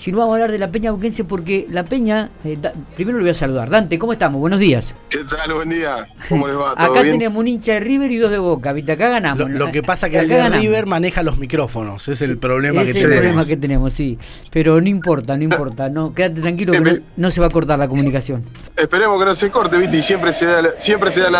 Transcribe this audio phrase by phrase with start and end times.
[0.00, 2.58] sino vamos a hablar de la Peña Boquense porque la Peña, eh,
[2.96, 3.68] primero lo voy a saludar.
[3.68, 4.40] Dante, ¿cómo estamos?
[4.40, 4.94] Buenos días.
[5.10, 5.52] ¿Qué tal?
[5.52, 6.08] Buen día.
[6.28, 6.72] ¿Cómo les va?
[6.76, 8.92] Acá tenemos un hincha de River y dos de Boca, ¿viste?
[8.92, 9.50] Acá ganamos.
[9.50, 12.94] Lo, que pasa es que el de River maneja los micrófonos, es el problema que
[12.94, 12.96] tenemos.
[12.96, 14.18] Es el problema que tenemos, sí.
[14.50, 17.88] Pero no importa, no importa, no, quédate tranquilo que no, se va a cortar la
[17.88, 18.42] comunicación.
[18.80, 19.98] Esperemos que no se corte, ¿viste?
[19.98, 21.30] Y siempre se da, siempre se da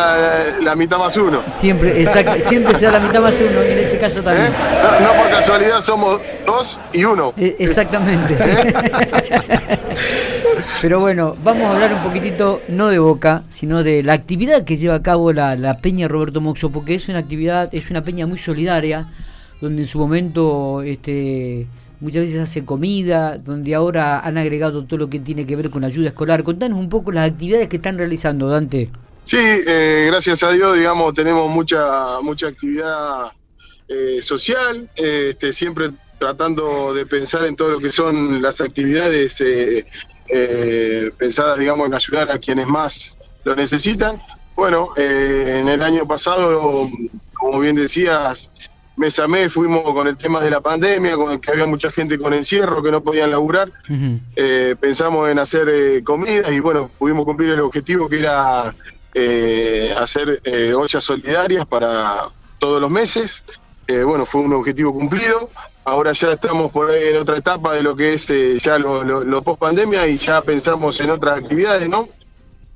[0.60, 1.42] la, mitad más uno.
[1.58, 4.48] Siempre, exacto, siempre se da la mitad más uno, y en este caso también.
[4.48, 5.02] ¿Eh?
[5.02, 7.32] No, por casualidad somos dos y uno.
[7.36, 8.36] E, exactamente.
[8.38, 8.74] ¿Eh?
[10.82, 14.76] Pero bueno, vamos a hablar un poquitito, no de Boca, sino de la actividad que
[14.76, 18.38] lleva a cabo la, Peña Roberto Moxo, porque es una actividad, es una peña muy
[18.38, 19.06] solidaria,
[19.60, 21.66] donde en su momento este,
[22.00, 25.84] muchas veces hace comida, donde ahora han agregado todo lo que tiene que ver con
[25.84, 26.42] ayuda escolar.
[26.42, 28.90] Contanos un poco las actividades que están realizando, Dante.
[29.22, 33.32] Sí, eh, gracias a Dios, digamos, tenemos mucha, mucha actividad
[33.86, 39.84] eh, social, este, siempre tratando de pensar en todo lo que son las actividades eh,
[40.28, 44.20] eh, pensadas, digamos, en ayudar a quienes más lo necesitan.
[44.54, 46.90] Bueno, eh, en el año pasado,
[47.32, 48.50] como bien decías,
[49.00, 52.18] mes a mes fuimos con el tema de la pandemia, con que había mucha gente
[52.18, 53.72] con encierro que no podían laburar.
[54.80, 58.74] pensamos en hacer comidas y bueno, pudimos cumplir el objetivo que era
[60.00, 60.40] hacer
[60.76, 62.28] ollas solidarias para
[62.58, 63.42] todos los meses.
[63.88, 65.50] bueno, fue un objetivo cumplido.
[65.84, 69.42] Ahora ya estamos por ahí en otra etapa de lo que es eh, ya lo,
[69.42, 72.08] post pandemia y ya pensamos en otras actividades, ¿no?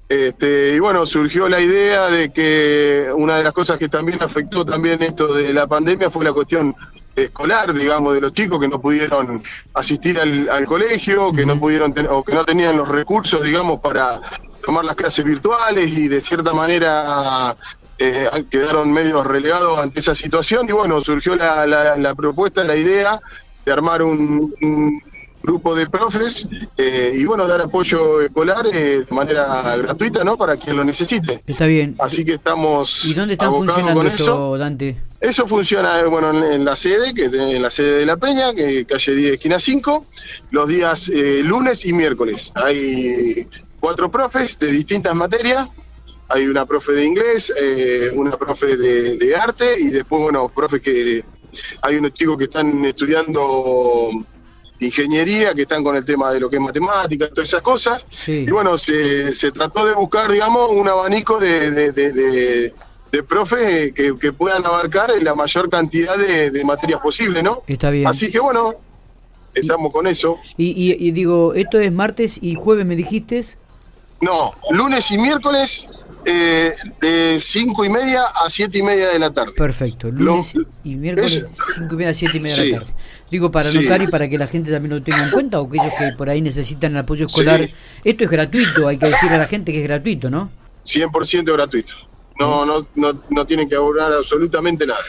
[0.09, 4.65] Este, y bueno, surgió la idea de que una de las cosas que también afectó
[4.65, 6.75] también esto de la pandemia fue la cuestión
[7.17, 9.43] escolar, digamos, de los chicos que no pudieron
[9.75, 14.21] asistir al, colegio, que no pudieron o que no tenían los recursos, digamos, para
[14.65, 17.57] tomar las clases virtuales y de cierta manera
[17.99, 20.69] eh, quedaron medio relegados ante esa situación.
[20.69, 23.21] Y bueno, surgió la, la, propuesta, la idea
[23.65, 25.03] de armar un,
[25.45, 30.37] grupo de profes eh, y bueno, dar apoyo escolar eh, de manera gratuita, ¿no?
[30.37, 31.43] Para quien lo necesite.
[31.47, 31.95] Está bien.
[31.99, 33.05] Así que estamos...
[33.05, 34.97] ¿Y dónde están funcionando esto, Dante?
[35.21, 39.15] Eso funciona, bueno, en, la sede, que en la sede de La Peña, que calle
[39.15, 40.07] 10, esquina 5,
[40.51, 42.53] los días lunes y miércoles.
[42.55, 43.47] Hay
[43.81, 45.69] cuatro profes de distintas materias
[46.29, 51.25] hay una profe de inglés, eh, una profe de, arte y después, bueno, profe que
[51.83, 54.11] hay unos chicos que están estudiando
[54.87, 58.07] ingeniería, que están con el tema de lo que es matemática, todas esas cosas.
[58.27, 62.73] Y bueno, se, se, trató de buscar, digamos, un abanico de, de, de,
[63.29, 67.63] profes que, puedan abarcar la mayor cantidad de, materias posible, ¿no?
[67.67, 68.07] Está bien.
[68.07, 68.75] Así que bueno,
[69.55, 70.39] estamos con eso.
[70.57, 73.45] Y, y, digo, esto es martes y jueves, me dijiste.
[74.21, 75.89] No, lunes y miércoles
[76.25, 79.53] eh, de 5 y media a 7 y media de la tarde.
[79.57, 80.53] Perfecto, lunes
[80.83, 82.93] y miércoles 5 y media a 7 y media de la tarde.
[83.31, 85.93] Digo, para anotar y para que la gente también lo tenga en cuenta, o aquellos
[85.99, 87.69] que por ahí necesitan el apoyo escolar.
[88.05, 90.51] Esto es gratuito, hay que decirle a la gente que es gratuito, ¿no?
[90.85, 91.93] 100% gratuito.
[92.39, 95.01] No, no, no, no tienen que abordar absolutamente nada.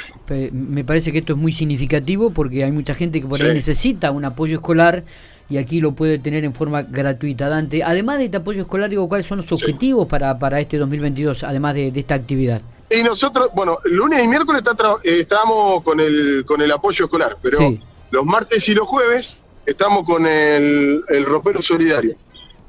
[0.51, 4.11] Me parece que esto es muy significativo porque hay mucha gente que por ahí necesita
[4.11, 5.03] un apoyo escolar
[5.49, 7.49] y aquí lo puede tener en forma gratuita.
[7.49, 11.43] Dante, además de este apoyo escolar, digo, ¿cuáles son los objetivos para, para este 2022,
[11.43, 12.61] además de, esta actividad?
[12.89, 14.61] Y nosotros, bueno, lunes y miércoles
[15.03, 17.75] eh, estamos con el, con el apoyo escolar, pero
[18.15, 22.15] los martes y los jueves estamos con el, el ropero solidario.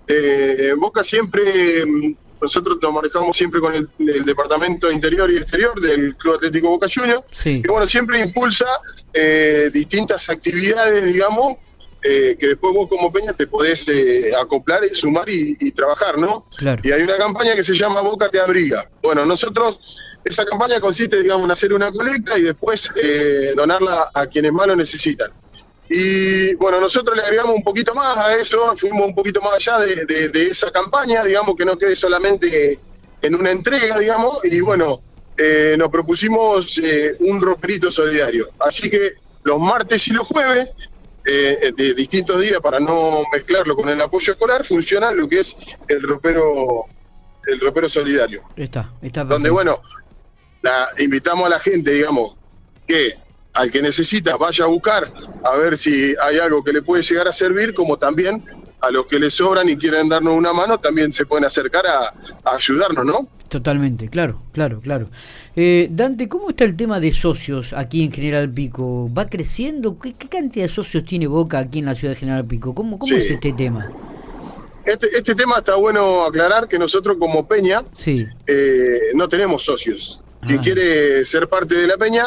[0.08, 1.84] Eh, Boca siempre,
[2.40, 3.86] nosotros nos manejamos siempre con el,
[4.24, 8.66] departamento interior y exterior del Club Atlético Boca Juniors, y bueno, siempre impulsa
[9.12, 11.58] eh, distintas actividades, digamos,
[12.02, 16.46] eh, que después vos como Peña te podés eh, acoplar, sumar y, trabajar, ¿no?
[16.82, 18.88] Y hay una campaña que se llama Boca te abriga.
[19.02, 19.96] Bueno, nosotros,
[20.28, 24.66] esa campaña consiste, digamos, en hacer una colecta y después eh, donarla a quienes más
[24.66, 25.30] lo necesitan.
[25.88, 29.78] Y bueno, nosotros le agregamos un poquito más a eso, fuimos un poquito más allá
[29.78, 32.78] de, de esa campaña, digamos, que no quede solamente
[33.22, 35.00] en una entrega, digamos, y bueno,
[35.78, 36.80] nos propusimos
[37.20, 38.48] un roperito solidario.
[38.58, 39.12] Así que
[39.44, 40.72] los martes y los jueves
[41.28, 45.56] eh, de distintos días para no mezclarlo con el apoyo escolar, funciona lo que es
[45.88, 46.84] el ropero,
[47.46, 48.42] el ropero solidario.
[48.54, 49.80] Está, está Donde, bueno,
[50.66, 52.36] la, invitamos a la gente, digamos,
[52.86, 53.14] que
[53.54, 55.04] al que necesita vaya a buscar
[55.44, 58.44] a ver si hay algo que le puede llegar a servir, como también
[58.80, 62.12] a los que les sobran y quieren darnos una mano, también se pueden acercar a,
[62.44, 63.28] ayudarnos, ¿no?
[63.48, 65.08] Totalmente, claro, claro, claro.
[65.54, 69.08] Eh, Dante, ¿cómo está el tema de socios aquí en General Pico?
[69.14, 69.98] ¿Va creciendo?
[69.98, 72.74] ¿Qué, cantidad de socios tiene Boca aquí en la ciudad de General Pico?
[72.74, 73.88] ¿Cómo, cómo es este tema?
[74.84, 78.26] Este, este, tema está bueno aclarar que nosotros como Peña sí.
[78.46, 80.20] Eh, no tenemos socios.
[80.46, 80.62] Quien ah.
[80.62, 82.24] quiere ser parte de la Peña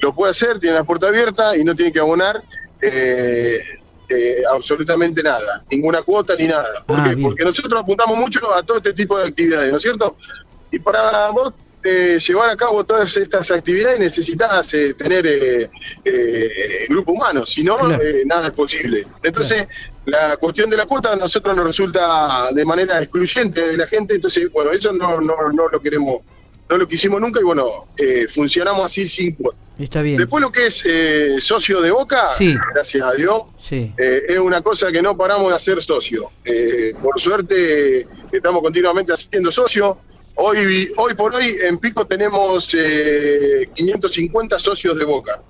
[0.00, 2.42] lo puede hacer, tiene la puerta abierta y no tiene que abonar.
[2.80, 3.60] Eh,
[4.08, 6.84] eh, absolutamente nada, ninguna cuota ni nada.
[6.86, 7.14] ¿Por Ah, qué?
[7.16, 7.28] bien.
[7.28, 10.14] Porque nosotros apuntamos mucho a todo este tipo de actividades, ¿no es cierto?
[10.70, 11.52] Y para vos
[11.82, 17.76] eh, llevar a cabo todas estas actividades necesitas eh, tener eh, grupo humano, si no,
[17.76, 18.02] Claro.
[18.26, 19.06] nada es posible.
[19.22, 19.66] Entonces,
[20.04, 24.14] la cuestión de la cuota a nosotros nos resulta de manera excluyente de la gente,
[24.14, 26.20] entonces, bueno, eso no, no, no lo queremos,
[26.68, 29.36] no lo quisimos nunca y bueno, eh, funcionamos así sin.
[29.78, 30.16] Está bien.
[30.16, 32.56] Después lo que es eh, socio de Boca, Sí.
[32.74, 33.92] gracias a Dios, Sí.
[33.98, 36.30] eh, es una cosa que no paramos de hacer socio.
[37.02, 39.98] Por suerte estamos continuamente haciendo socio.
[40.36, 45.40] Hoy, hoy por hoy en Pico tenemos eh, 550 socios de Boca,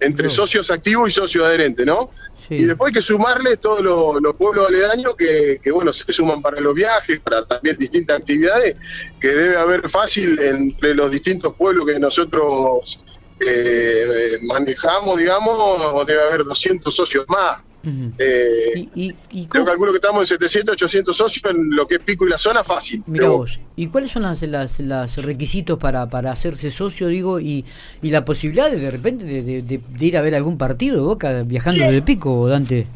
[0.00, 2.10] entre socios activos y socios adherentes, ¿no?
[2.58, 6.42] Y después hay que sumarle todos los, los pueblos aledaños que, que, bueno, se suman
[6.42, 8.76] para los viajes, para también distintas actividades,
[9.20, 13.00] que debe haber fácil entre los distintos pueblos que nosotros
[13.46, 17.62] eh, manejamos, digamos, debe haber 200 socios más.
[17.84, 18.12] Ujú.
[18.18, 18.46] Eh,
[18.94, 22.00] Y, y, y yo calculo que estamos en 700, 800 socios en lo que es
[22.00, 23.02] Pico y la zona, fácil.
[23.06, 27.64] Mira vos, ¿y cuáles son las, las, las requisitos para, para hacerse socio, digo, y,
[28.00, 30.96] y la posibilidad de de repente de, de- de- de ir a ver algún partido
[30.96, 32.86] de Boca viajando del Pico, Dante?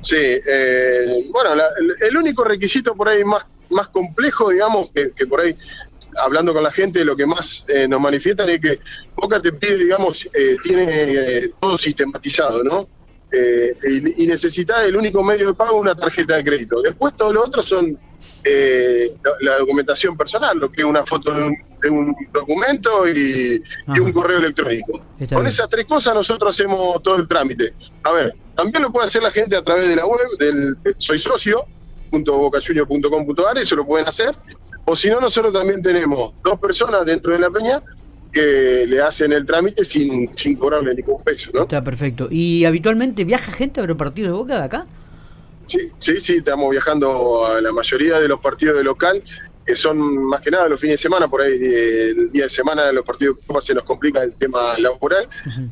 [0.00, 5.12] Sí, eh, bueno, la- el, el único requisito por ahí más, más complejo, digamos, que,
[5.12, 5.56] que por ahí,
[6.22, 8.78] hablando con la gente, lo que más eh, nos manifiestan es que
[9.16, 12.86] Boca te pide, digamos, eh, tiene eh, todo sistematizado, ¿no?
[13.36, 16.80] Eh, y, y necesita el único medio de pago una tarjeta de crédito.
[16.82, 17.98] Después todo lo otro son
[18.44, 23.08] eh, la, la documentación personal, lo que es una foto de un, de un documento
[23.08, 25.00] y, un correo electrónico.
[25.18, 25.52] Está Con bien.
[25.52, 27.74] esas tres cosas nosotros hacemos todo el trámite.
[28.04, 31.18] A ver, también lo puede hacer la gente a través de la web del soy
[31.18, 31.66] socio
[33.56, 34.34] eso lo pueden hacer.
[34.84, 37.82] O si no, nosotros también tenemos dos personas dentro de la peña
[38.34, 41.62] que le hacen el trámite sin, sin cobrarle ningún peso, ¿no?
[41.62, 42.28] Está perfecto.
[42.30, 44.86] ¿Y habitualmente viaja gente a ver partidos de Boca de acá?
[45.64, 49.22] Sí, sí, sí, estamos viajando a la mayoría de los partidos de local,
[49.64, 52.92] que son más que nada los fines de semana, por ahí el día de semana
[52.92, 55.26] los partidos de se nos complica el tema laboral,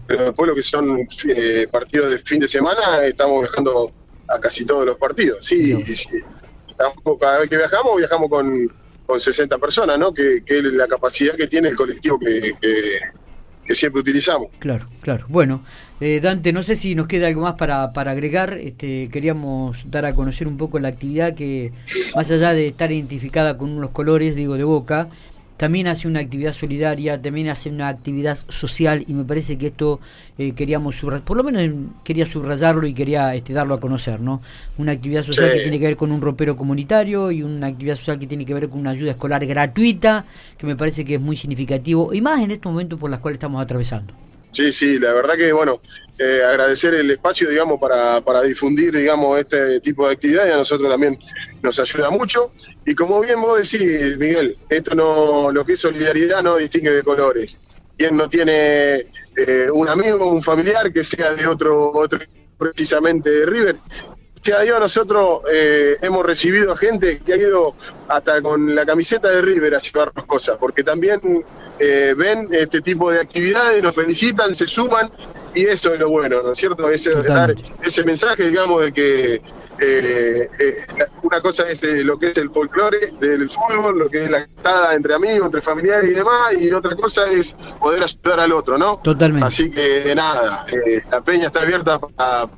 [0.07, 3.93] pero después lo que son eh, partidos de fin de semana, estamos viajando
[4.29, 5.73] a casi todos los partidos, sí.
[6.71, 8.73] Estamos- cada vez que viajamos, viajamos con,
[9.13, 10.11] con 60 personas, ¿no?
[10.15, 12.99] Que, es la capacidad que tiene el colectivo que, que-
[13.65, 14.49] que siempre utilizamos.
[14.59, 15.25] Claro, claro.
[15.29, 15.63] Bueno,
[16.01, 18.55] eh, Dante, no sé si nos queda algo más para, para agregar.
[18.55, 21.73] Este, queríamos dar a conocer un poco la actividad que,
[22.17, 25.11] más allá de estar identificada con unos colores, digo, de boca,
[25.57, 30.01] también hace una actividad solidaria, también hace una actividad social y me parece que esto
[30.39, 34.21] eh, queríamos subrayar, por lo menos en- quería subrayarlo y quería este, darlo a conocer,
[34.21, 34.41] ¿no?
[34.79, 35.57] Una actividad social Sí.
[35.59, 38.55] que tiene que ver con un ropero comunitario y una actividad social que tiene que
[38.55, 40.25] ver con una ayuda escolar gratuita,
[40.59, 43.37] que me parece que es muy significativo y más en estos momentos por las cuales
[43.37, 44.13] estamos atravesando.
[44.53, 45.81] Sí, sí, la verdad que, bueno,
[46.19, 50.91] eh, agradecer el espacio, digamos, para, para difundir, digamos, este tipo de actividades, a nosotros
[50.91, 51.19] también
[51.63, 52.53] nos ayuda mucho.
[52.85, 57.03] Y como bien vos decís, Miguel, esto no, lo que es solidaridad no distingue de
[57.03, 57.57] colores.
[57.97, 59.07] Quien no tiene
[59.37, 62.21] eh, un amigo, un familiar que sea de otro, otro
[62.59, 63.77] precisamente de River.
[64.45, 67.77] Gracias a Dios nosotros eh, hemos recibido a gente que ha ido
[68.09, 71.21] hasta con la camiseta de River a llevarnos cosas, porque también
[71.85, 75.11] eh, ven este tipo de actividades, nos felicitan, se suman
[75.53, 76.89] y eso es lo bueno, ¿no es cierto?
[76.89, 79.43] Ese, dar ese mensaje, digamos, de que
[79.81, 80.77] eh, eh,
[81.23, 84.47] una cosa es eh, lo que es el folclore del fútbol, lo que es la
[84.47, 88.79] cantada entre amigos, entre familiares y demás, y otra cosa es poder ayudar al otro,
[88.79, 88.99] ¿no?
[89.03, 89.47] Totalmente.
[89.47, 92.49] Así que nada, eh, la peña está abierta para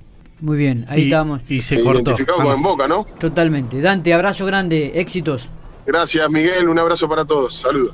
[0.41, 1.41] Muy bien, ahí y, estamos.
[1.49, 2.11] y se cortó.
[2.11, 3.05] identificado con Boca, ¿no?
[3.19, 3.81] Totalmente.
[3.81, 5.49] Dante, abrazo grande, éxitos.
[5.87, 7.93] Gracias, Miguel, un abrazo para todos, saludos.